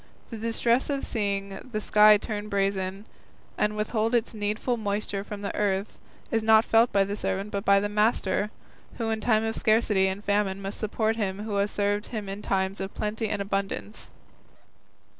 The 0.29 0.37
distress 0.37 0.89
of 0.89 1.05
seeing 1.05 1.59
the 1.71 1.79
sky 1.79 2.17
turn 2.17 2.49
brazen, 2.49 3.05
and 3.55 3.77
withhold 3.77 4.15
its 4.15 4.33
needful 4.33 4.75
moisture 4.75 5.23
from 5.23 5.43
the 5.43 5.53
earth, 5.55 5.99
is 6.31 6.41
not 6.41 6.65
felt 6.65 6.91
by 6.91 7.03
the 7.03 7.15
servant 7.15 7.51
but 7.51 7.63
by 7.63 7.79
the 7.79 7.87
master, 7.87 8.49
who 8.97 9.11
in 9.11 9.21
time 9.21 9.43
of 9.43 9.55
scarcity 9.55 10.07
and 10.07 10.23
famine 10.23 10.59
must 10.59 10.79
support 10.79 11.17
him 11.17 11.43
who 11.43 11.57
has 11.57 11.69
served 11.69 12.07
him 12.07 12.27
in 12.27 12.41
times 12.41 12.79
of 12.81 12.95
plenty 12.95 13.29
and 13.29 13.43
abundance." 13.43 14.09